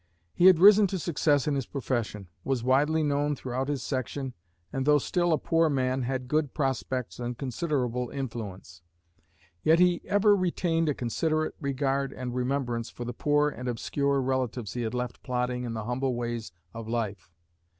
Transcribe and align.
He 0.33 0.47
had 0.47 0.57
risen 0.57 0.87
to 0.87 0.97
success 0.97 1.45
in 1.47 1.53
his 1.53 1.67
profession, 1.67 2.27
was 2.43 2.63
widely 2.63 3.03
known 3.03 3.35
throughout 3.35 3.67
his 3.67 3.83
section, 3.83 4.33
and 4.73 4.83
though 4.87 4.97
still 4.97 5.31
a 5.31 5.37
poor 5.37 5.69
man 5.69 6.01
he 6.01 6.07
had 6.07 6.27
good 6.27 6.55
prospects 6.55 7.19
and 7.19 7.37
considerable 7.37 8.09
influence. 8.09 8.81
Yet 9.61 9.77
he 9.77 10.01
ever 10.05 10.35
retained 10.35 10.89
a 10.89 10.95
considerate 10.95 11.53
regard 11.59 12.13
and 12.13 12.33
remembrance 12.33 12.89
for 12.89 13.05
the 13.05 13.13
poor 13.13 13.49
and 13.49 13.67
obscure 13.69 14.23
relatives 14.23 14.73
he 14.73 14.81
had 14.81 14.95
left 14.95 15.21
plodding 15.21 15.65
in 15.65 15.75
the 15.75 15.83
humble 15.85 16.15
ways 16.15 16.51
of 16.73 16.87
life. 16.87 17.31